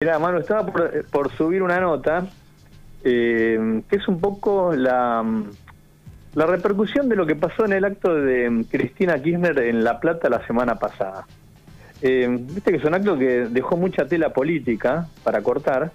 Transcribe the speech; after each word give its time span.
Mira, 0.00 0.20
mano, 0.20 0.38
estaba 0.38 0.64
por, 1.10 1.32
subir 1.32 1.60
una 1.60 1.80
nota 1.80 2.24
eh, 3.02 3.82
que 3.90 3.96
es 3.96 4.06
un 4.06 4.20
poco 4.20 4.72
la, 4.72 5.24
la 6.36 6.46
repercusión 6.46 7.08
de 7.08 7.16
lo 7.16 7.26
que 7.26 7.34
pasó 7.34 7.64
en 7.64 7.72
el 7.72 7.84
acto 7.84 8.14
de 8.14 8.64
Cristina 8.70 9.20
Kirchner 9.20 9.58
en 9.58 9.82
La 9.82 9.98
Plata 9.98 10.28
la 10.28 10.46
semana 10.46 10.76
pasada. 10.76 11.26
Eh, 12.00 12.28
viste 12.30 12.70
que 12.70 12.76
es 12.76 12.84
un 12.84 12.94
acto 12.94 13.18
que 13.18 13.48
dejó 13.50 13.76
mucha 13.76 14.06
tela 14.06 14.32
política 14.32 15.08
para 15.24 15.42
cortar, 15.42 15.90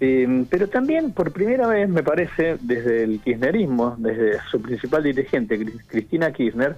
eh, 0.00 0.44
pero 0.50 0.68
también 0.68 1.12
por 1.12 1.32
primera 1.32 1.66
vez, 1.66 1.88
me 1.88 2.02
parece, 2.02 2.58
desde 2.60 3.04
el 3.04 3.20
kirchnerismo, 3.20 3.94
desde 3.96 4.38
su 4.50 4.60
principal 4.60 5.02
dirigente, 5.02 5.58
Cristina 5.88 6.30
Kirchner, 6.30 6.76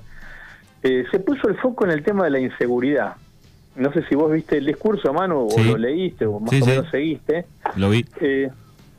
se 0.80 1.18
puso 1.18 1.48
el 1.48 1.56
foco 1.56 1.86
en 1.86 1.90
el 1.90 2.04
tema 2.04 2.22
de 2.22 2.30
la 2.30 2.38
inseguridad 2.38 3.16
no 3.76 3.92
sé 3.92 4.02
si 4.08 4.14
vos 4.14 4.32
viste 4.32 4.58
el 4.58 4.66
discurso, 4.66 5.12
Manu, 5.12 5.48
o 5.50 5.62
lo 5.62 5.76
leíste, 5.76 6.26
o 6.26 6.40
más 6.40 6.60
o 6.60 6.66
menos 6.66 6.90
seguiste. 6.90 7.46
Lo 7.76 7.90
vi. 7.90 8.04
Eh, 8.20 8.50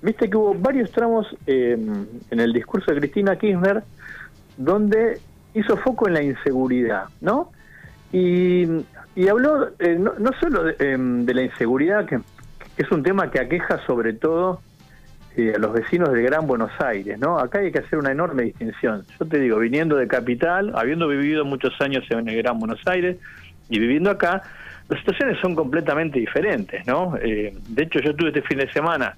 viste 0.02 0.30
que 0.30 0.38
hubo 0.38 0.54
varios 0.54 0.92
tramos 0.92 1.28
eh, 1.48 1.78
en 2.30 2.40
el 2.40 2.54
discurso 2.54 2.92
de 2.92 3.00
Cristina 3.00 3.36
Kirchner 3.36 3.84
donde 4.56 5.20
hizo 5.54 5.78
foco 5.78 6.08
en 6.08 6.14
la 6.14 6.24
inseguridad, 6.24 7.06
¿no? 7.22 7.52
Y, 8.12 8.66
habló 9.30 9.70
eh, 9.80 9.98
no, 9.98 10.32
solo 10.40 10.64
de, 10.64 11.34
la 11.34 11.42
inseguridad, 11.42 12.06
que, 12.06 12.20
es 12.78 12.92
un 12.92 13.04
tema 13.04 13.32
que 13.32 13.40
aqueja 13.40 13.84
sobre 13.86 14.14
todo 14.14 14.62
a 15.38 15.60
los 15.60 15.74
vecinos 15.74 16.12
del 16.12 16.24
Gran 16.24 16.48
Buenos 16.48 16.72
Aires, 16.80 17.20
¿no? 17.20 17.38
Acá 17.38 17.60
hay 17.60 17.72
que 17.72 17.80
hacer 17.80 18.00
una 18.00 18.12
enorme 18.12 18.44
distinción. 18.44 19.06
Yo 19.20 19.26
te 19.28 19.40
digo, 19.40 19.58
viniendo 19.60 19.96
de 19.96 20.08
capital, 20.08 20.74
habiendo 20.76 21.08
vivido 21.08 21.46
muchos 21.46 21.80
años 21.80 22.04
en 22.10 22.28
el 22.28 22.38
Gran 22.38 22.58
Buenos 22.58 22.80
Aires 22.88 23.18
y 23.70 23.80
viviendo 23.80 24.10
acá, 24.10 24.42
las 24.90 25.00
situaciones 25.00 25.38
son 25.42 25.56
completamente 25.56 26.20
diferentes, 26.20 26.86
¿no? 26.88 27.18
Eh, 27.22 27.54
de 27.68 27.84
hecho, 27.84 28.00
yo 28.00 28.12
estuve 28.12 28.30
este 28.30 28.42
fin 28.42 28.58
de 28.60 28.72
semana 28.72 29.18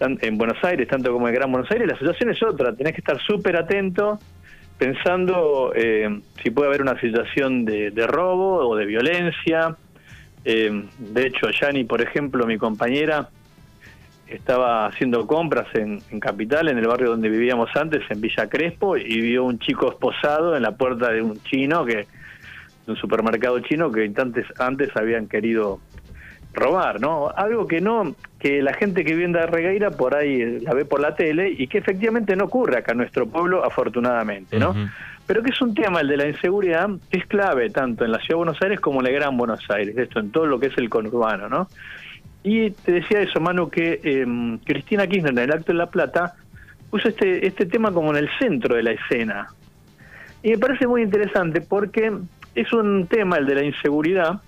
en 0.00 0.38
Buenos 0.38 0.62
Aires, 0.64 0.88
tanto 0.88 1.12
como 1.12 1.28
en 1.28 1.34
Gran 1.34 1.50
Buenos 1.52 1.70
Aires, 1.70 1.86
la 1.86 1.98
situación 1.98 2.30
es 2.30 2.42
otra, 2.42 2.74
tenés 2.74 2.94
que 2.94 3.00
estar 3.00 3.20
súper 3.20 3.56
atento 3.56 4.18
pensando 4.78 5.72
eh, 5.74 6.20
si 6.42 6.50
puede 6.50 6.68
haber 6.68 6.80
una 6.80 6.98
situación 6.98 7.66
de, 7.66 8.06
robo 8.06 8.66
o 8.66 8.76
de 8.76 8.86
violencia. 8.86 9.76
Eh, 10.42 10.84
de 10.98 11.26
hecho, 11.26 11.50
Yani, 11.50 11.84
por 11.84 12.00
ejemplo, 12.00 12.46
mi 12.46 12.56
compañera, 12.56 13.28
estaba 14.26 14.86
haciendo 14.86 15.26
compras 15.26 15.66
en, 15.74 16.00
en, 16.10 16.18
Capital, 16.18 16.68
en 16.68 16.78
el 16.78 16.86
barrio 16.86 17.10
donde 17.10 17.28
vivíamos 17.28 17.68
antes, 17.76 18.02
en 18.10 18.22
Villa 18.22 18.48
Crespo, 18.48 18.96
y 18.96 19.20
vio 19.20 19.44
un 19.44 19.58
chico 19.58 19.90
esposado 19.90 20.56
en 20.56 20.62
la 20.62 20.72
puerta 20.76 21.10
de 21.10 21.20
un 21.20 21.42
chino 21.42 21.84
que 21.84 22.06
un 22.86 22.96
supermercado 22.96 23.58
chino 23.60 23.90
que 23.90 24.10
antes, 24.16 24.46
antes 24.58 24.94
habían 24.96 25.28
querido 25.28 25.80
robar, 26.52 27.00
¿no? 27.00 27.28
Algo 27.28 27.66
que 27.66 27.80
no, 27.80 28.14
que 28.38 28.62
la 28.62 28.74
gente 28.74 29.04
que 29.04 29.14
viene 29.14 29.38
de 29.38 29.46
Regueira 29.46 29.90
por 29.90 30.16
ahí 30.16 30.60
la 30.60 30.74
ve 30.74 30.84
por 30.84 31.00
la 31.00 31.14
tele 31.14 31.54
y 31.56 31.66
que 31.68 31.78
efectivamente 31.78 32.34
no 32.34 32.44
ocurre 32.44 32.78
acá 32.78 32.92
en 32.92 32.98
nuestro 32.98 33.26
pueblo, 33.26 33.64
afortunadamente, 33.64 34.58
¿no? 34.58 34.74
Pero 35.26 35.42
que 35.42 35.50
es 35.50 35.62
un 35.62 35.74
tema, 35.74 36.00
el 36.00 36.08
de 36.08 36.16
la 36.16 36.26
inseguridad, 36.26 36.88
que 37.08 37.18
es 37.18 37.26
clave 37.26 37.70
tanto 37.70 38.04
en 38.04 38.10
la 38.10 38.18
Ciudad 38.18 38.30
de 38.30 38.44
Buenos 38.44 38.62
Aires 38.62 38.80
como 38.80 39.00
en 39.00 39.06
el 39.06 39.12
Gran 39.14 39.36
Buenos 39.36 39.60
Aires, 39.70 39.96
esto 39.96 40.18
en 40.18 40.32
todo 40.32 40.46
lo 40.46 40.58
que 40.58 40.66
es 40.66 40.78
el 40.78 40.90
conurbano, 40.90 41.48
¿no? 41.48 41.68
Y 42.42 42.70
te 42.70 42.92
decía 42.92 43.20
eso, 43.20 43.38
Manu, 43.38 43.68
que 43.68 44.00
eh, 44.02 44.58
Cristina 44.64 45.06
Kirchner 45.06 45.32
en 45.32 45.38
el 45.38 45.52
Acto 45.52 45.72
de 45.72 45.78
La 45.78 45.86
Plata 45.86 46.34
puso 46.90 47.08
este, 47.08 47.46
este 47.46 47.66
tema 47.66 47.92
como 47.92 48.10
en 48.10 48.16
el 48.16 48.30
centro 48.38 48.74
de 48.74 48.82
la 48.82 48.92
escena. 48.92 49.46
Y 50.42 50.50
me 50.50 50.58
parece 50.58 50.86
muy 50.86 51.02
interesante 51.02 51.60
porque 51.60 52.10
es 52.54 52.72
un 52.72 53.06
tema, 53.06 53.36
el 53.36 53.46
de 53.46 53.54
la 53.54 53.64
inseguridad, 53.64 54.40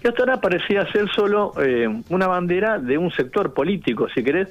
que 0.00 0.08
hasta 0.08 0.22
ahora 0.22 0.40
parecía 0.40 0.90
ser 0.92 1.08
solo 1.08 1.52
eh, 1.60 1.88
una 2.08 2.26
bandera 2.26 2.78
de 2.78 2.98
un 2.98 3.10
sector 3.10 3.52
político, 3.52 4.08
si 4.14 4.22
querés, 4.22 4.48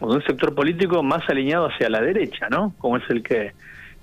o 0.00 0.10
de 0.10 0.16
un 0.16 0.24
sector 0.24 0.54
político 0.54 1.02
más 1.02 1.28
alineado 1.28 1.66
hacia 1.66 1.88
la 1.88 2.00
derecha, 2.00 2.48
¿no? 2.48 2.74
Como 2.78 2.96
es 2.96 3.08
el 3.08 3.22
que 3.22 3.52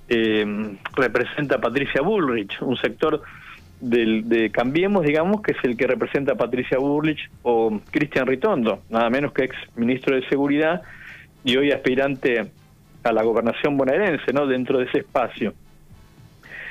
eh, 0.08 0.78
representa 0.96 1.59
Patricia 1.59 2.02
Bullrich, 2.02 2.62
un 2.62 2.78
sector 2.78 3.22
del, 3.81 4.28
de 4.28 4.50
Cambiemos, 4.50 5.06
digamos, 5.06 5.42
que 5.42 5.52
es 5.52 5.58
el 5.64 5.75
que 5.78 5.88
representa 5.88 6.36
Patricia 6.36 6.78
Bullrich 6.78 7.30
o 7.44 7.80
Cristian 7.92 8.28
Ritondo, 8.28 8.81
nada 8.90 9.09
menos 9.09 9.34
que 9.34 9.46
ex 9.46 9.56
ministro 9.75 10.16
de 10.16 10.28
Seguridad 10.28 10.81
y 11.44 11.58
hoy 11.58 11.72
aspirante 11.72 12.52
a 13.03 13.12
la 13.12 13.24
gobernación 13.24 13.78
bonaerense, 13.78 14.34
¿no? 14.34 14.48
Dentro 14.48 14.80
de 14.80 14.86
ese 14.86 15.00
espacio. 15.00 15.53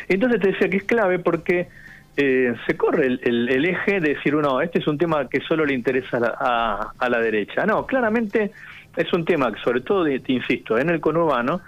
Entonces 0.08 0.40
te 0.40 0.48
decía 0.48 0.68
que 0.68 0.78
es 0.78 0.84
clave 0.84 1.18
porque 1.18 1.68
eh, 2.16 2.54
se 2.66 2.76
corre 2.76 3.06
el, 3.06 3.64
eje 3.64 4.00
de 4.00 4.14
decir, 4.14 4.34
no, 4.34 4.60
este 4.60 4.80
es 4.80 4.88
un 4.88 4.98
tema 4.98 5.28
que 5.28 5.40
solo 5.40 5.64
le 5.64 5.74
interesa 5.74 6.16
a 6.18 7.08
la, 7.08 7.20
derecha. 7.20 7.64
No, 7.64 7.86
claramente 7.86 8.50
es 8.96 9.12
un 9.12 9.24
tema 9.24 9.52
sobre 9.62 9.82
todo, 9.82 10.04
te 10.04 10.32
insisto, 10.32 10.78
en 10.78 10.90
el 10.90 11.00
conurbano, 11.00 11.60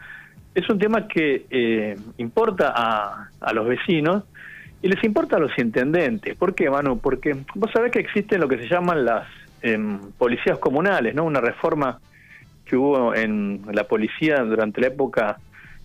es 0.53 0.69
un 0.69 0.79
tema 0.79 1.07
que 1.07 1.47
eh, 1.51 1.97
importa 2.19 2.73
a, 2.75 3.53
los 3.53 3.69
vecinos 3.69 4.25
y 4.83 4.89
les 4.89 5.03
importa 5.05 5.37
a 5.37 5.39
los 5.39 5.57
intendentes. 5.57 6.37
¿Por 6.37 6.55
qué, 6.55 6.69
Manu? 6.69 6.99
Porque 6.99 7.37
vos 7.55 7.71
sabés 7.73 7.93
que 7.93 8.01
existen 8.01 8.41
lo 8.41 8.49
que 8.49 8.59
se 8.59 8.67
llaman 8.67 9.05
las 9.05 9.29
em, 9.63 10.01
policías 10.19 10.59
comunales, 10.59 11.15
¿no? 11.15 11.25
Una 11.25 11.41
reforma 11.41 12.01
que 12.65 12.77
hubo 12.77 13.15
en 13.15 13.63
la 13.73 13.85
policía 13.85 14.43
durante 14.43 14.81
la 14.81 14.89
época 14.89 15.39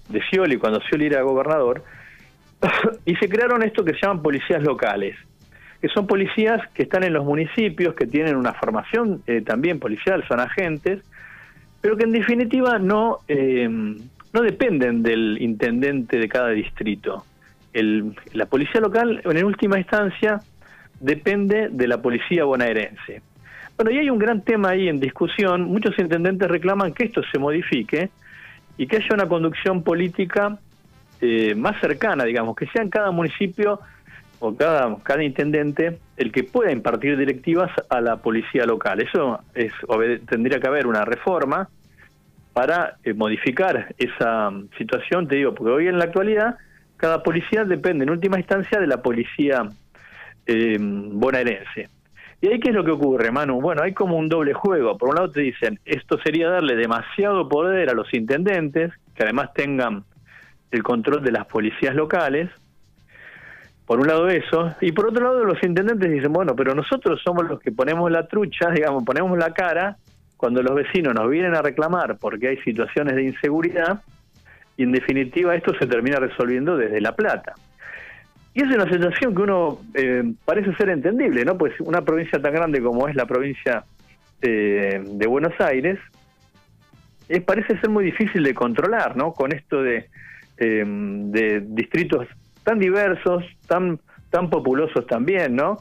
de 0.10 0.22
Scioli, 0.22 0.58
cuando 0.58 0.80
Scioli 0.82 1.06
era 1.08 1.22
gobernador, 1.22 1.84
y 3.06 3.16
se 3.16 3.30
crearon 3.30 3.64
esto 3.64 3.84
que 3.84 3.94
se 3.94 4.00
llaman 4.02 4.22
policías 4.22 4.64
locales, 4.64 5.16
que 5.82 5.88
son 5.90 6.08
policías 6.08 6.68
que 6.74 6.84
están 6.84 7.04
en 7.04 7.14
los 7.14 7.26
municipios, 7.26 7.96
que 7.96 8.08
tienen 8.08 8.36
una 8.36 8.54
formación 8.54 9.22
eh, 9.28 9.42
también 9.42 9.80
policial, 9.80 10.24
son 10.28 10.40
agentes, 10.40 11.02
pero 11.82 11.98
que 11.98 12.04
en 12.06 12.12
definitiva 12.12 12.80
no, 12.80 13.20
eh, 13.28 13.68
no 13.70 14.42
dependen 14.42 15.04
del 15.04 15.38
intendente 15.40 16.18
de 16.18 16.28
cada 16.28 16.50
distrito. 16.50 17.26
La 18.34 18.46
policía 18.46 18.80
local, 18.80 19.22
en 19.24 19.46
última 19.46 19.78
instancia, 19.78 20.40
depende 21.00 21.68
de 21.70 21.88
la 21.88 22.02
policía 22.02 22.46
bonaerense. 22.46 23.22
Bueno, 23.78 23.92
y 23.92 23.98
hay 23.98 24.10
un 24.10 24.18
gran 24.18 24.42
tema 24.42 24.70
ahí 24.70 24.88
en 24.88 25.00
discusión. 25.00 25.64
Muchos 25.64 26.00
intendentes 26.00 26.48
reclaman 26.48 26.94
que 26.94 27.06
esto 27.06 27.22
se 27.30 27.38
modifique 27.38 28.10
y 28.78 28.88
que 28.88 28.98
haya 28.98 29.10
una 29.14 29.28
conducción 29.28 29.84
política 29.84 30.58
eh, 31.26 31.56
más 31.56 31.80
cercana, 31.82 32.24
digamos, 32.24 32.56
que 32.56 32.68
sea 32.68 32.84
en 32.84 32.90
cada 32.90 33.10
municipio 33.10 33.80
o 34.40 34.56
cada, 34.56 34.96
cada 35.02 35.24
intendente 35.24 35.98
el 36.18 36.32
que 36.32 36.44
pueda 36.44 36.72
impartir 36.72 37.18
directivas 37.18 37.72
a 37.90 38.00
la 38.00 38.18
policía 38.18 38.66
local. 38.66 39.02
Eso 39.02 39.40
es 39.56 39.74
tendría 40.28 40.60
que 40.60 40.68
haber 40.68 40.86
una 40.86 41.04
reforma 41.04 41.70
para 42.54 42.98
eh, 43.04 43.14
modificar 43.14 43.96
esa 43.98 44.50
um, 44.50 44.68
situación, 44.78 45.28
te 45.28 45.36
digo, 45.36 45.56
porque 45.56 45.72
hoy 45.72 45.88
en 45.88 45.98
la 45.98 46.06
actualidad 46.06 46.58
cada 46.96 47.24
policía 47.24 47.66
depende 47.66 48.04
en 48.04 48.12
última 48.12 48.38
instancia 48.38 48.80
de 48.80 48.88
la 48.88 49.02
policía 49.02 49.64
eh, 50.46 50.78
bonaerense. 50.80 51.90
¿Y 52.42 52.48
ahí 52.48 52.60
qué 52.60 52.70
es 52.70 52.76
lo 52.76 52.86
que 52.86 52.92
ocurre, 52.92 53.32
Manu? 53.32 53.60
Bueno, 53.60 53.82
hay 53.82 53.94
como 53.94 54.18
un 54.18 54.30
doble 54.30 54.54
juego. 54.54 54.98
Por 54.98 55.10
un 55.10 55.16
lado 55.16 55.32
te 55.32 55.42
dicen, 55.42 55.80
esto 55.86 56.20
sería 56.24 56.50
darle 56.50 56.76
demasiado 56.76 57.50
poder 57.50 57.90
a 57.90 57.94
los 57.94 58.14
intendentes, 58.14 58.94
que 59.16 59.24
además 59.24 59.54
tengan 59.54 60.04
el 60.76 60.84
control 60.84 61.24
de 61.24 61.32
las 61.32 61.46
policías 61.46 61.96
locales, 61.96 62.50
por 63.86 64.00
un 64.00 64.08
lado 64.08 64.28
eso, 64.30 64.76
y 64.82 64.92
por 64.92 65.08
otro 65.08 65.24
lado 65.24 65.44
los 65.44 65.62
intendentes 65.64 66.12
dicen, 66.12 66.34
bueno, 66.34 66.56
pero 66.56 66.74
nosotros 66.74 67.22
somos 67.24 67.46
los 67.48 67.60
que 67.60 67.72
ponemos 67.72 68.12
la 68.12 68.28
trucha, 68.28 68.70
digamos, 68.74 69.04
ponemos 69.04 69.38
la 69.38 69.54
cara 69.54 69.98
cuando 70.38 70.62
los 70.62 70.76
vecinos 70.76 71.14
nos 71.14 71.30
vienen 71.30 71.56
a 71.56 71.62
reclamar 71.62 72.18
porque 72.18 72.50
hay 72.50 72.58
situaciones 72.58 73.16
de 73.16 73.24
inseguridad, 73.24 74.02
y 74.78 74.84
en 74.84 74.92
definitiva 74.92 75.56
esto 75.56 75.74
se 75.80 75.88
termina 75.88 76.18
resolviendo 76.18 76.76
desde 76.76 77.00
La 77.00 77.16
Plata. 77.16 77.54
Y 78.54 78.62
es 78.62 78.68
una 78.68 78.90
situación 78.90 79.36
que 79.36 79.42
uno 79.42 79.80
eh, 79.94 80.34
parece 80.44 80.74
ser 80.76 80.90
entendible, 80.90 81.46
¿no? 81.46 81.58
Pues 81.58 81.74
una 81.80 82.02
provincia 82.02 82.42
tan 82.42 82.54
grande 82.54 82.82
como 82.82 83.08
es 83.08 83.16
la 83.16 83.26
provincia 83.26 83.84
eh, 84.42 85.02
de 85.06 85.28
Buenos 85.28 85.54
Aires, 85.60 86.00
es, 87.28 87.44
parece 87.44 87.80
ser 87.80 87.90
muy 87.90 88.06
difícil 88.06 88.44
de 88.44 88.54
controlar, 88.54 89.18
¿no? 89.18 89.34
Con 89.34 89.54
esto 89.54 89.82
de 89.82 90.10
Em, 90.58 91.32
de 91.32 91.60
distritos 91.68 92.28
tan 92.64 92.80
diversos, 92.80 93.44
tan, 93.68 94.00
tan 94.30 94.50
populosos 94.50 95.06
también, 95.06 95.54
¿no? 95.54 95.78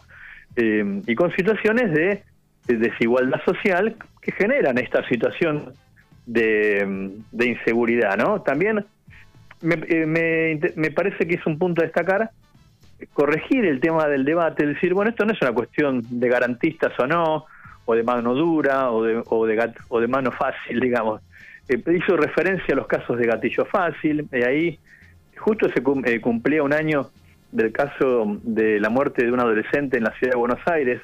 Em, 0.57 1.01
y 1.07 1.15
con 1.15 1.31
situaciones 1.33 1.93
de, 1.93 2.23
desigualdad 2.67 3.41
social 3.45 3.95
que 4.23 4.33
generan 4.33 4.79
esta 4.79 5.07
situación 5.07 5.75
de, 6.27 7.13
de 7.31 7.47
inseguridad, 7.47 8.17
¿no? 8.17 8.41
También 8.41 8.85
me, 9.61 9.75
eh, 9.87 10.07
me, 10.07 10.59
me, 10.75 10.91
parece 10.91 11.29
que 11.29 11.35
es 11.35 11.47
un 11.47 11.59
punto 11.59 11.83
a 11.83 11.85
destacar 11.85 12.31
corregir 13.13 13.67
el 13.67 13.81
tema 13.81 14.09
del 14.09 14.25
debate, 14.25 14.67
decir, 14.67 14.95
bueno, 14.95 15.11
esto 15.11 15.27
no 15.27 15.35
es 15.35 15.43
una 15.43 15.53
cuestión 15.53 16.03
de 16.09 16.29
garantistas 16.29 16.99
o 16.99 17.07
no, 17.07 17.45
o 17.85 17.95
de 17.95 18.03
mano 18.03 18.35
dura, 18.35 18.91
o 18.91 19.05
de, 19.05 19.23
o 19.27 19.47
de, 19.47 19.73
o 19.89 20.01
de 20.01 20.09
mano 20.09 20.33
fácil, 20.33 20.81
digamos 20.81 21.21
eh, 21.69 21.83
hizo 21.97 22.17
referencia 22.17 22.75
a 22.75 22.77
los 22.77 22.87
casos 22.87 23.19
de 23.19 23.27
gatillo 23.27 23.65
fácil, 23.65 24.29
y 24.33 24.43
ahí 24.43 24.79
justo 25.37 25.69
se 25.69 25.83
eh, 26.11 26.21
cumplía 26.21 26.63
un 26.63 26.73
año 26.73 27.11
del 27.53 27.73
caso 27.73 28.39
de 28.43 28.81
la 28.81 28.91
muerte 28.91 29.25
de 29.25 29.33
un 29.33 29.41
adolescente 29.41 29.97
en 29.97 30.05
la 30.05 30.13
ciudad 30.13 30.33
de 30.33 30.39
Buenos 30.39 30.61
Aires, 30.67 31.01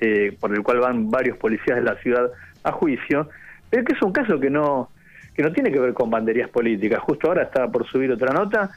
eh, 0.00 0.36
por 0.40 0.52
el 0.52 0.62
cual 0.62 0.80
van 0.80 1.10
varios 1.10 1.36
policías 1.36 1.76
de 1.76 1.82
la 1.82 1.96
ciudad 1.96 2.30
a 2.62 2.72
juicio, 2.72 3.28
pero 3.70 3.84
que 3.84 3.92
es 3.92 4.02
un 4.02 4.12
caso 4.12 4.40
que 4.40 4.50
no, 4.50 4.90
que 5.34 5.42
no 5.42 5.52
tiene 5.52 5.70
que 5.70 5.78
ver 5.78 5.92
con 5.92 6.10
banderías 6.10 6.48
políticas. 6.48 7.00
Justo 7.00 7.28
ahora 7.28 7.44
está 7.44 7.70
por 7.70 7.86
subir 7.86 8.10
otra 8.10 8.32
nota 8.32 8.70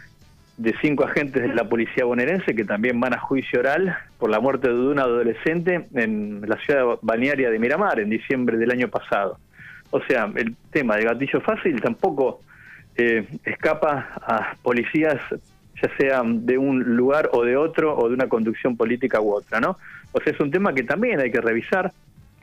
de 0.58 0.76
cinco 0.82 1.06
agentes 1.06 1.44
de 1.44 1.54
la 1.54 1.70
policía 1.70 2.04
bonaerense 2.04 2.56
que 2.56 2.66
también 2.66 3.00
van 3.00 3.14
a 3.14 3.20
juicio 3.20 3.60
oral 3.60 3.96
por 4.18 4.30
la 4.30 4.40
muerte 4.40 4.68
de 4.68 4.74
un 4.74 5.00
adolescente 5.00 5.88
en 5.94 6.42
la 6.48 6.58
ciudad 6.58 6.98
balnearia 7.02 7.52
de 7.52 7.60
Miramar 7.60 8.00
en 8.00 8.10
diciembre 8.10 8.58
del 8.58 8.72
año 8.72 8.88
pasado. 8.90 9.38
O 9.92 10.02
sea, 10.02 10.30
el 10.36 10.56
tema 10.72 10.96
del 10.96 11.06
gatillo 11.06 11.42
fácil 11.42 11.82
tampoco 11.82 12.42
eh, 12.96 13.28
escapa 13.46 14.10
a 14.22 14.56
policías, 14.62 15.20
ya 15.82 15.98
sea 15.98 16.22
de 16.26 16.58
un 16.58 16.96
lugar 16.96 17.30
o 17.34 17.44
de 17.44 17.56
otro, 17.56 17.96
o 17.98 18.08
de 18.08 18.16
una 18.16 18.28
conducción 18.28 18.76
política 18.76 19.22
u 19.22 19.34
otra, 19.34 19.60
¿no? 19.60 19.78
O 20.12 20.20
sea, 20.20 20.34
es 20.34 20.40
un 20.40 20.52
tema 20.52 20.74
que 20.74 20.84
también 20.84 21.20
hay 21.20 21.32
que 21.32 21.42
revisar, 21.42 21.92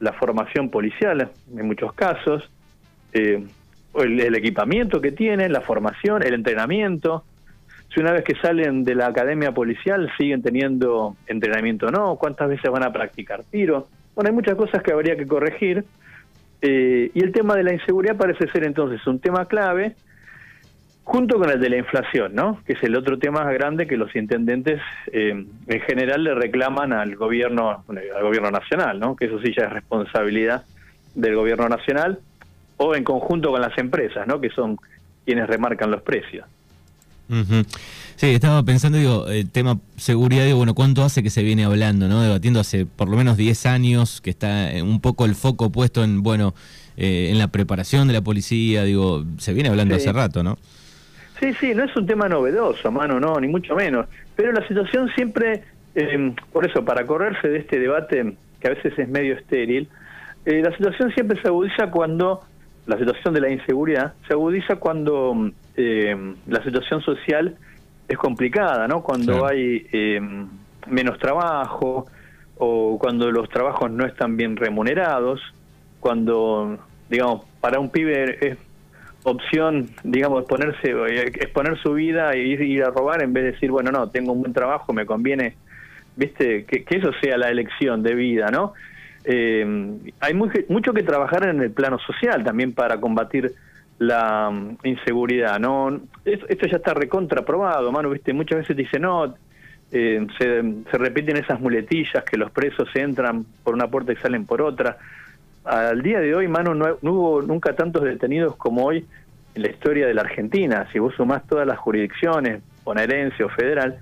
la 0.01 0.13
formación 0.13 0.71
policial 0.71 1.31
en 1.57 1.67
muchos 1.67 1.93
casos, 1.95 2.51
eh, 3.13 3.45
el, 3.95 4.35
equipamiento 4.35 5.01
que 5.01 5.13
tienen, 5.13 5.53
la 5.53 5.61
formación, 5.61 6.23
el 6.23 6.35
entrenamiento. 6.35 7.25
Si 7.93 8.01
una 8.01 8.13
vez 8.13 8.25
que 8.25 8.35
salen 8.35 8.85
de 8.85 8.95
la 8.95 9.07
academia 9.07 9.53
policial 9.53 10.11
siguen 10.19 10.43
teniendo 10.43 11.17
entrenamiento 11.27 11.87
o 11.87 11.91
no, 11.91 12.17
cuántas 12.17 12.49
veces 12.49 12.71
van 12.71 12.83
a 12.83 12.93
practicar 12.93 13.45
tiro. 13.45 13.87
Bueno, 14.15 14.29
hay 14.29 14.35
muchas 14.35 14.57
cosas 14.57 14.83
que 14.83 14.93
habría 14.93 15.17
que 15.17 15.27
corregir. 15.27 15.85
Eh, 16.67 17.11
y 17.13 17.23
el 17.23 17.31
tema 17.31 17.57
de 17.57 17.63
la 17.63 17.75
inseguridad 17.75 18.17
parece 18.17 18.49
ser 18.49 18.65
entonces 18.65 19.07
un 19.07 19.21
tema 19.21 19.45
clave, 19.45 19.97
junto 21.03 21.39
con 21.39 21.51
el 21.51 21.61
de 21.61 21.69
la 21.69 21.77
inflación, 21.77 22.35
¿no? 22.35 22.63
Que 22.67 22.73
es 22.73 22.83
el 22.83 22.97
otro 22.97 23.19
tema 23.19 23.45
grande 23.53 23.87
que 23.87 23.99
los 23.99 24.17
intendentes 24.17 24.81
eh, 25.13 25.45
en 25.67 25.81
general 25.83 26.25
le 26.25 26.35
reclaman 26.35 26.95
al 26.95 27.17
gobierno, 27.17 27.85
al 27.87 28.23
gobierno 28.23 28.51
nacional, 28.51 28.99
¿no? 28.99 29.15
Que 29.15 29.27
eso 29.27 29.39
sí 29.41 29.53
ya 29.55 29.65
es 29.65 29.73
responsabilidad 29.75 30.65
del 31.15 31.37
gobierno 31.37 31.69
nacional 31.69 32.19
o 32.77 32.95
en 32.95 33.05
conjunto 33.05 33.51
con 33.51 33.61
las 33.61 33.77
empresas, 33.79 34.27
¿no? 34.27 34.41
que 34.41 34.51
son 34.51 34.79
quienes 35.25 35.47
remarcan 35.47 35.91
los 35.91 36.03
precios. 36.03 36.47
Sí, 38.17 38.27
estaba 38.27 38.63
pensando, 38.63 38.99
digo, 38.99 39.29
el 39.29 39.51
tema 39.51 39.79
seguridad, 39.97 40.45
digo, 40.45 40.59
bueno, 40.59 40.75
¿cuánto 40.75 41.03
hace 41.03 41.23
que 41.23 41.31
se 41.31 41.43
viene 41.43 41.65
hablando, 41.65 42.09
no? 42.09 42.23
Debatiendo 42.23 42.61
hace 42.61 42.87
por 42.87 43.09
lo 43.09 43.17
menos 43.17 43.37
10 43.37 43.67
años, 43.67 44.21
que 44.21 44.31
está 44.31 44.73
eh, 44.73 44.83
un 44.83 45.01
poco 45.01 45.25
el 45.25 45.35
foco 45.35 45.71
puesto 45.71 46.05
en, 46.05 46.23
bueno, 46.23 46.55
eh, 46.97 47.31
en 47.31 47.39
la 47.39 47.49
preparación 47.49 48.07
de 48.07 48.15
la 48.15 48.21
policía, 48.21 48.85
digo, 48.85 49.25
se 49.39 49.53
viene 49.55 49.71
hablando 49.71 49.95
hace 49.95 50.13
rato, 50.13 50.43
¿no? 50.43 50.59
Sí, 51.41 51.53
sí, 51.61 51.75
no 51.75 51.85
es 51.85 51.97
un 51.97 52.07
tema 52.07 52.29
novedoso, 52.29 52.93
mano, 52.93 53.19
no, 53.19 53.41
ni 53.41 53.49
mucho 53.49 53.75
menos. 53.75 54.07
Pero 54.37 54.53
la 54.53 54.67
situación 54.69 55.11
siempre, 55.15 55.65
eh, 55.95 56.35
por 56.53 56.67
eso, 56.67 56.85
para 56.85 57.05
correrse 57.05 57.49
de 57.49 57.59
este 57.59 57.81
debate, 57.81 58.37
que 58.61 58.69
a 58.69 58.71
veces 58.71 58.99
es 58.99 59.09
medio 59.09 59.35
estéril, 59.35 59.89
la 60.45 60.71
situación 60.77 61.11
siempre 61.13 61.41
se 61.41 61.49
agudiza 61.49 61.91
cuando 61.91 62.43
la 62.87 62.99
situación 62.99 63.33
de 63.33 63.41
la 63.41 63.49
inseguridad 63.49 64.13
se 64.27 64.35
agudiza 64.35 64.77
cuando 64.77 65.51
eh, 65.77 66.35
la 66.47 66.63
situación 66.63 67.01
social 67.03 67.57
es 68.09 68.19
complicada, 68.19 68.87
¿no? 68.87 69.03
Cuando 69.03 69.47
hay 69.47 69.87
eh, 69.93 70.21
menos 70.87 71.19
trabajo 71.19 72.07
o 72.59 72.99
cuando 72.99 73.31
los 73.31 73.49
trabajos 73.49 73.91
no 73.91 74.07
están 74.07 74.37
bien 74.37 74.57
remunerados, 74.57 75.41
cuando, 76.01 76.79
digamos, 77.09 77.45
para 77.61 77.81
un 77.81 77.91
pibe 77.91 78.47
es 78.47 78.59
opción, 79.25 79.89
digamos, 80.03 80.45
ponerse, 80.45 80.93
exponer 81.27 81.79
su 81.79 81.95
vida 81.95 82.33
e 82.33 82.41
ir, 82.41 82.61
ir 82.61 82.85
a 82.85 82.91
robar 82.91 83.23
en 83.23 83.33
vez 83.33 83.45
de 83.45 83.53
decir, 83.53 83.71
bueno, 83.71 83.91
no, 83.91 84.11
tengo 84.11 84.33
un 84.33 84.43
buen 84.43 84.53
trabajo, 84.53 84.93
me 84.93 85.07
conviene, 85.07 85.57
viste, 86.15 86.65
que, 86.67 86.85
que 86.85 86.99
eso 86.99 87.11
sea 87.23 87.39
la 87.39 87.49
elección 87.49 88.03
de 88.03 88.15
vida, 88.15 88.49
¿no? 88.49 88.75
Eh, 89.25 89.97
hay 90.21 90.35
mucho 90.35 90.93
que 90.93 91.03
trabajar 91.03 91.49
en 91.49 91.63
el 91.63 91.71
plano 91.71 91.99
social 91.99 92.45
también 92.45 92.75
para 92.75 93.01
combatir 93.01 93.53
la 93.99 94.51
mm, 94.51 94.79
inseguridad. 94.85 95.59
no 95.59 96.01
Esto 96.25 96.67
ya 96.67 96.77
está 96.77 96.95
recontraprobado, 96.95 97.91
mano, 97.93 98.11
¿viste? 98.11 98.33
Muchas 98.33 98.59
veces 98.59 98.77
dice, 98.77 98.99
no, 98.99 99.35
eh, 99.93 100.27
se, 100.39 100.99
repiten 100.99 101.37
esas 101.37 101.61
muletillas 101.61 102.25
que 102.25 102.37
los 102.37 102.51
presos 102.51 102.89
entran 102.95 103.45
por 103.63 103.75
una 103.75 103.89
puerta 103.89 104.13
y 104.13 104.17
salen 104.17 104.47
por 104.47 104.63
otra. 104.63 104.99
Al 105.65 106.03
día 106.03 106.21
de 106.21 106.35
hoy, 106.35 106.49
mano, 106.49 106.75
no, 106.75 106.99
hubo 107.03 107.43
nunca 107.43 107.75
tantos 107.75 108.03
detenidos 108.03 108.57
como 108.57 108.85
hoy 108.85 109.07
en 109.55 109.63
la 109.63 109.71
historia 109.71 110.07
de 110.07 110.15
la 110.15 110.23
Argentina. 110.23 110.89
Si 110.93 110.99
vos 110.99 111.15
sumás 111.15 111.47
todas 111.47 111.67
las 111.67 111.79
jurisdicciones, 111.79 112.63
bonaerense 112.85 113.45
o 113.45 113.49
federal, 113.49 113.99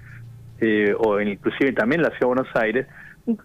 eh, 0.60 0.94
o 0.98 1.20
inclusive 1.20 1.72
también 1.72 2.02
la 2.02 2.08
Ciudad 2.08 2.20
de 2.20 2.26
Buenos 2.26 2.56
Aires, 2.56 2.86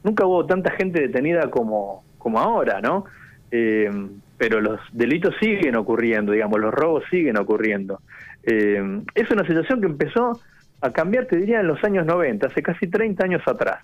nunca 0.03 0.25
hubo 0.25 0.45
tanta 0.45 0.71
gente 0.71 1.01
detenida 1.01 1.49
como, 1.49 2.03
como 2.17 2.39
ahora, 2.39 2.81
¿no? 2.81 3.05
Eh, 3.51 3.91
pero 4.37 4.61
los 4.61 4.79
delitos 4.91 5.35
siguen 5.39 5.75
ocurriendo, 5.75 6.31
digamos, 6.31 6.59
los 6.59 6.73
robos 6.73 7.03
siguen 7.09 7.37
ocurriendo. 7.37 8.01
Eh, 8.43 9.01
es 9.15 9.31
una 9.31 9.45
situación 9.45 9.81
que 9.81 9.87
empezó 9.87 10.39
a 10.81 10.91
cambiar, 10.91 11.25
te 11.25 11.37
diría, 11.37 11.59
en 11.59 11.67
los 11.67 11.83
años 11.83 12.05
90, 12.05 12.47
hace 12.47 12.61
casi 12.61 12.87
30 12.87 13.23
años 13.23 13.41
atrás. 13.47 13.83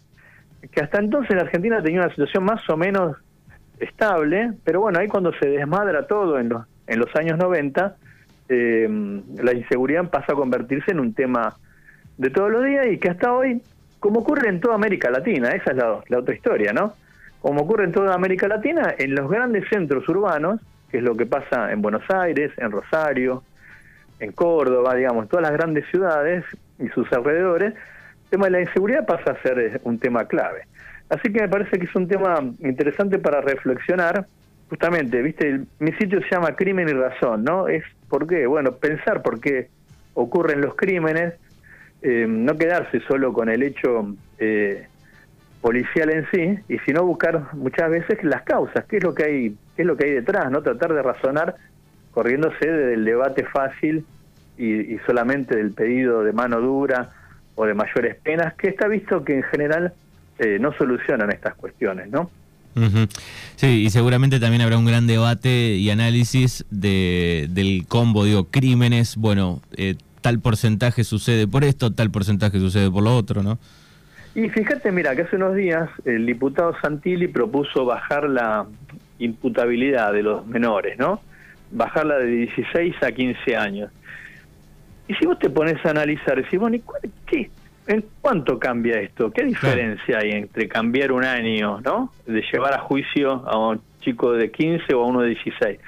Que 0.71 0.81
hasta 0.81 0.99
entonces 0.99 1.35
la 1.35 1.41
Argentina 1.43 1.81
tenía 1.81 2.01
una 2.01 2.09
situación 2.09 2.43
más 2.45 2.67
o 2.69 2.77
menos 2.77 3.17
estable, 3.79 4.53
pero 4.63 4.81
bueno, 4.81 4.99
ahí 4.99 5.07
cuando 5.07 5.33
se 5.33 5.49
desmadra 5.49 6.07
todo 6.07 6.39
en 6.39 6.49
los, 6.49 6.65
en 6.87 6.99
los 6.99 7.13
años 7.15 7.37
90, 7.37 7.95
eh, 8.49 9.21
la 9.41 9.53
inseguridad 9.53 10.09
pasa 10.09 10.33
a 10.33 10.35
convertirse 10.35 10.91
en 10.91 10.99
un 10.99 11.13
tema 11.13 11.55
de 12.17 12.29
todos 12.29 12.51
los 12.51 12.63
días 12.63 12.85
y 12.87 12.97
que 12.99 13.09
hasta 13.09 13.33
hoy 13.33 13.61
como 14.03 14.19
ocurre 14.19 14.49
en 14.49 14.59
toda 14.59 14.75
América 14.75 15.09
Latina, 15.09 15.51
esa 15.51 15.71
es 15.71 15.77
la, 15.77 16.19
otra 16.19 16.35
historia, 16.35 16.73
¿no? 16.73 16.93
Como 17.43 17.63
ocurre 17.63 17.83
en 17.83 17.91
toda 17.91 18.15
América 18.15 18.47
Latina, 18.47 18.95
en 18.97 19.15
los 19.15 19.29
grandes 19.29 19.67
centros 19.67 20.07
urbanos, 20.07 20.61
que 20.89 20.99
es 20.99 21.03
lo 21.03 21.13
que 21.13 21.25
pasa 21.25 21.73
en 21.73 21.81
Buenos 21.81 22.03
Aires, 22.09 22.53
en 22.55 22.71
Rosario, 22.71 23.43
en 24.21 24.31
Córdoba, 24.31 24.95
digamos, 24.95 25.23
en 25.23 25.27
todas 25.27 25.43
las 25.43 25.51
grandes 25.51 25.85
ciudades 25.91 26.45
y 26.79 26.87
sus 26.87 27.11
alrededores, 27.11 27.73
el 27.73 28.29
tema 28.29 28.45
de 28.45 28.51
la 28.51 28.61
inseguridad 28.61 29.05
pasa 29.05 29.31
a 29.31 29.41
ser 29.41 29.59
eh, 29.59 29.81
un 29.83 29.99
tema 29.99 30.23
clave. 30.23 30.61
Así 31.09 31.33
que 31.33 31.41
me 31.41 31.49
parece 31.49 31.77
que 31.77 31.85
es 31.85 31.95
un 31.95 32.07
tema 32.07 32.39
interesante 32.59 33.19
para 33.19 33.41
reflexionar. 33.41 34.25
Justamente, 34.69 35.21
viste, 35.21 35.63
mi 35.79 35.91
sitio 35.91 36.21
se 36.21 36.29
llama 36.29 36.55
Crimen 36.55 36.87
y 36.87 36.93
Razón, 36.93 37.43
¿no? 37.43 37.67
Es 37.67 37.83
por 38.07 38.25
qué, 38.25 38.47
bueno, 38.47 38.71
pensar 38.71 39.21
por 39.21 39.41
qué 39.41 39.67
ocurren 40.13 40.61
los 40.61 40.75
crímenes, 40.75 41.33
eh, 42.03 42.25
no 42.25 42.55
quedarse 42.55 43.01
solo 43.01 43.33
con 43.33 43.49
el 43.49 43.63
hecho 43.63 44.15
eh, 44.39 44.87
policial 45.63 46.09
en 46.09 46.27
sí, 46.29 46.59
y 46.67 46.77
sino 46.79 47.05
buscar 47.05 47.53
muchas 47.53 47.89
veces 47.89 48.21
las 48.23 48.41
causas, 48.43 48.83
qué 48.89 48.97
es 48.97 49.03
lo 49.03 49.15
que 49.15 49.23
hay, 49.23 49.55
qué 49.77 49.83
es 49.83 49.85
lo 49.85 49.95
que 49.95 50.07
hay 50.07 50.11
detrás, 50.11 50.51
no 50.51 50.61
tratar 50.61 50.93
de 50.93 51.01
razonar 51.01 51.55
corriéndose 52.11 52.69
del 52.69 53.05
debate 53.05 53.45
fácil 53.45 54.05
y, 54.57 54.97
solamente 55.05 55.55
del 55.55 55.71
pedido 55.71 56.21
de 56.21 56.33
mano 56.33 56.59
dura 56.59 57.11
o 57.55 57.65
de 57.65 57.73
mayores 57.73 58.17
penas, 58.21 58.55
que 58.55 58.67
está 58.67 58.89
visto 58.89 59.23
que 59.23 59.35
en 59.35 59.43
general 59.43 59.93
eh, 60.37 60.57
no 60.59 60.73
solucionan 60.73 61.31
estas 61.31 61.55
cuestiones, 61.55 62.09
¿no? 62.09 62.29
Sí, 63.55 63.85
y 63.85 63.89
seguramente 63.89 64.41
también 64.41 64.63
habrá 64.63 64.77
un 64.77 64.85
gran 64.85 65.07
debate 65.07 65.75
y 65.75 65.89
análisis 65.91 66.65
de, 66.71 67.47
del 67.51 67.85
combo, 67.87 68.25
digo, 68.25 68.45
crímenes, 68.45 69.15
bueno, 69.15 69.61
eh, 69.77 69.95
tal 70.19 70.39
porcentaje 70.39 71.05
sucede 71.05 71.47
por 71.47 71.63
esto, 71.63 71.93
tal 71.93 72.11
porcentaje 72.11 72.59
sucede 72.59 72.91
por 72.91 73.03
lo 73.03 73.15
otro, 73.15 73.43
¿no? 73.43 73.59
Y 74.35 74.49
fíjate, 74.49 74.91
mira, 74.91 75.15
que 75.15 75.23
hace 75.23 75.35
unos 75.35 75.55
días 75.55 75.89
el 76.05 76.25
diputado 76.25 76.75
Santilli 76.81 77.27
propuso 77.27 77.85
bajar 77.85 78.29
la 78.29 78.65
imputabilidad 79.19 80.11
de 80.11 80.23
los 80.23 80.45
menores, 80.47 80.97
¿no? 80.97 81.21
Bajarla 81.71 82.17
de 82.17 82.27
16 82.27 82.95
a 83.03 83.11
15 83.11 83.55
años. 83.55 83.91
Y 85.07 85.13
si 85.15 85.25
vos 85.25 85.37
te 85.37 85.49
pones 85.49 85.83
a 85.85 85.91
analizar, 85.91 86.35
decís, 86.41 86.59
bueno, 86.59 86.77
¿qué? 87.27 87.49
¿En 87.85 88.03
cuánto 88.21 88.57
cambia 88.57 88.99
esto? 89.01 89.31
¿Qué 89.31 89.43
diferencia 89.43 90.19
hay 90.19 90.31
entre 90.31 90.67
cambiar 90.67 91.11
un 91.11 91.25
año, 91.25 91.81
¿no? 91.81 92.11
De 92.25 92.41
llevar 92.51 92.73
a 92.73 92.79
juicio 92.79 93.43
a 93.45 93.57
un 93.57 93.81
chico 93.99 94.31
de 94.31 94.49
15 94.49 94.93
o 94.93 95.03
a 95.03 95.07
uno 95.07 95.21
de 95.21 95.29
16. 95.29 95.79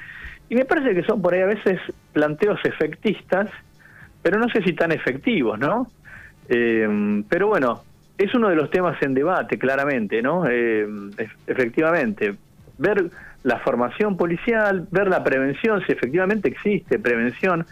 Y 0.49 0.55
me 0.55 0.65
parece 0.65 0.93
que 0.93 1.03
son 1.03 1.21
por 1.21 1.33
ahí 1.33 1.41
a 1.41 1.47
veces 1.47 1.79
planteos 2.13 2.59
efectistas 2.65 3.49
pero 4.25 4.39
no 4.39 4.49
sé 4.49 4.63
si 4.63 4.73
tan 4.73 4.91
efectivos, 4.91 5.59
¿no? 5.59 5.85
Eh, 6.49 7.23
pero 7.29 7.47
bueno, 7.47 7.83
es 8.17 8.33
uno 8.33 8.49
de 8.49 8.55
los 8.55 8.69
temas 8.69 9.01
en 9.01 9.13
debate, 9.13 9.57
claramente, 9.57 10.21
¿no? 10.21 10.45
Eh, 10.49 10.87
efectivamente, 11.47 12.35
ver 12.77 13.09
la 13.43 13.59
formación 13.59 14.17
policial, 14.17 14.87
ver 14.91 15.07
la 15.07 15.23
prevención, 15.23 15.83
si 15.85 15.91
efectivamente 15.91 16.49
existe 16.49 16.97
prevención. 16.97 17.65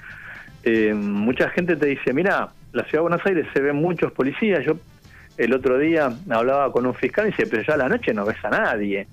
Eh, 0.64 0.94
mucha 0.94 1.50
gente 1.50 1.76
te 1.76 1.88
dice, 1.88 2.14
mira, 2.14 2.50
la 2.74 2.84
ciudad 2.84 3.00
de 3.00 3.10
Buenos 3.10 3.26
Aires 3.26 3.48
se 3.54 3.62
ven 3.62 3.78
muchos 3.78 4.12
policías. 4.12 4.64
Yo 4.66 4.78
el 5.38 5.54
otro 5.54 5.78
día 5.78 6.12
hablaba 6.30 6.72
con 6.72 6.86
un 6.86 6.94
fiscal 6.94 7.28
y 7.28 7.32
dice, 7.32 7.48
pero 7.48 7.64
ya 7.64 7.74
a 7.74 7.78
la 7.78 7.90
noche 7.90 8.14
no 8.14 8.26
ves 8.26 8.44
a 8.44 8.50
nadie. 8.50 9.08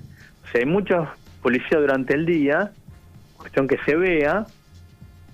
O 0.44 0.48
sea, 0.48 0.60
hay 0.60 0.66
muchos 0.66 1.08
policías 1.42 1.80
durante 1.80 2.14
el 2.14 2.26
día, 2.26 2.72
cuestión 3.36 3.66
que 3.66 3.78
se 3.86 3.96
vea, 3.96 4.46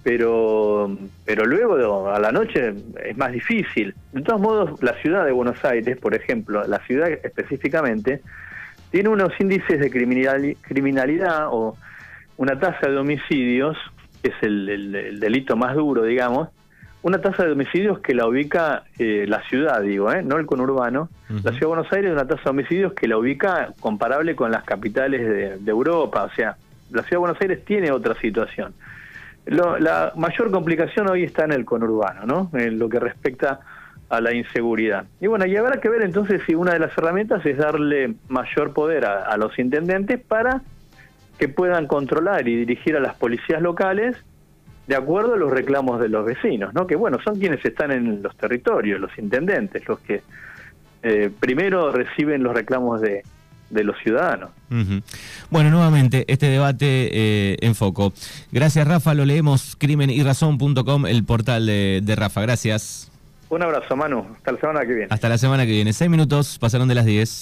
pero, 0.07 0.97
pero 1.25 1.47
luego 1.47 2.09
a 2.09 2.21
la 2.21 2.31
noche 2.31 2.75
es 3.05 3.17
más 3.17 3.33
difícil. 3.33 3.93
De 4.13 4.23
todos 4.23 4.41
modos, 4.41 4.81
la 4.81 4.93
ciudad 5.03 5.25
de 5.25 5.33
Buenos 5.33 5.65
Aires, 5.65 5.99
por 5.99 6.15
ejemplo, 6.15 6.65
la 6.65 6.79
ciudad 6.87 7.09
específicamente, 7.11 8.23
tiene 8.93 9.09
unos 9.09 9.33
índices 9.41 9.81
de 9.81 9.91
criminalidad 9.91 11.49
o 11.51 11.77
una 12.37 12.57
tasa 12.57 12.89
de 12.89 12.97
homicidios, 12.97 13.77
que 14.23 14.29
es 14.29 14.35
el, 14.43 15.19
delito 15.19 15.57
más 15.57 15.75
duro, 15.75 16.05
digamos, 16.05 16.51
una 17.03 17.21
tasa 17.21 17.45
de 17.45 17.51
homicidios 17.51 17.99
que 17.99 18.15
la 18.15 18.29
ubica 18.29 18.85
eh, 19.01 19.25
la 19.27 19.43
ciudad, 19.49 19.83
digo, 19.83 20.13
¿eh? 20.13 20.23
no 20.23 20.37
el 20.37 20.47
conurbano. 20.47 21.09
La 21.29 21.51
ciudad 21.51 21.63
de 21.63 21.67
Buenos 21.67 21.93
Aires 21.93 22.13
una 22.13 22.29
tasa 22.29 22.45
de 22.45 22.51
homicidios 22.51 22.93
que 22.93 23.09
la 23.09 23.19
ubica 23.19 23.73
comparable 23.81 24.37
con 24.37 24.53
las 24.53 24.63
capitales 24.63 25.59
de, 25.65 25.69
Europa, 25.69 26.23
o 26.23 26.31
sea, 26.31 26.57
la 26.93 27.03
ciudad 27.03 27.11
de 27.11 27.17
Buenos 27.17 27.41
Aires 27.41 27.65
tiene 27.65 27.91
otra 27.91 28.15
situación. 28.21 28.73
La 29.47 30.13
mayor 30.17 30.51
complicación 30.51 31.09
hoy 31.09 31.25
está 31.25 31.45
en 31.45 31.53
el 31.53 31.65
conurbano, 31.65 32.27
¿no? 32.27 32.51
En 32.59 32.79
lo 32.79 32.89
que 32.89 32.99
respecta 32.99 33.61
a 34.09 34.21
la 34.21 34.33
inseguridad. 34.33 35.05
Y 35.21 35.27
bueno, 35.27 35.47
y 35.47 35.57
habrá 35.57 35.81
que 35.81 35.89
ver 35.89 36.03
entonces 36.03 36.41
si 36.47 36.55
una 36.55 36.73
de 36.73 36.79
las 36.79 36.97
herramientas 36.97 37.45
es 37.45 37.59
darle 37.59 38.15
mayor 38.29 38.73
poder 38.73 39.05
a, 39.05 39.37
los 39.37 39.59
intendentes 39.59 40.21
para 40.21 40.63
que 41.39 41.49
puedan 41.49 41.87
controlar 41.87 42.47
y 42.49 42.57
dirigir 42.57 42.97
a 42.97 43.01
las 43.01 43.17
policías 43.17 43.61
locales 43.61 44.17
de 44.87 44.95
acuerdo 44.95 45.35
a 45.35 45.37
los 45.37 45.51
reclamos 45.51 46.01
de 46.01 46.09
los 46.09 46.25
vecinos, 46.25 46.73
¿no? 46.73 46.87
Que 46.87 46.95
bueno, 46.95 47.19
son 47.23 47.39
quienes 47.39 47.65
están 47.65 47.91
en 47.91 48.23
los 48.23 48.37
territorios, 48.37 49.01
los 49.01 49.17
intendentes, 49.19 49.87
los 49.89 49.99
que 49.99 50.23
eh, 51.03 51.31
primero 51.41 51.91
reciben 51.91 52.45
los 52.45 52.55
reclamos 52.55 53.01
de, 53.01 53.25
de 53.71 53.85
los 53.85 53.97
ciudadanos. 54.03 54.51
Bueno, 55.51 55.71
nuevamente, 55.71 56.25
este 56.29 56.47
debate 56.47 57.11
eh, 57.13 57.57
en 57.61 57.75
foco. 57.75 58.13
Gracias, 58.53 58.87
Rafa. 58.87 59.15
Lo 59.15 59.25
leemos 59.25 59.77
crimenyrrazón.com, 59.77 61.07
el 61.07 61.25
portal 61.25 61.67
de, 61.67 62.01
de 62.03 62.17
Rafa. 62.17 62.41
Gracias. 62.43 63.11
Un 63.49 63.63
abrazo, 63.63 63.95
Manu. 63.97 64.27
Hasta 64.39 64.53
la 64.53 64.59
semana 64.59 64.81
que 64.81 64.93
viene. 64.93 65.07
Hasta 65.11 65.29
la 65.29 65.39
semana 65.39 65.67
que 65.67 65.73
viene. 65.73 65.93
Seis 65.93 66.11
minutos 66.11 66.59
pasaron 66.59 66.89
de 66.89 66.95
las 66.97 67.05
diez. 67.05 67.31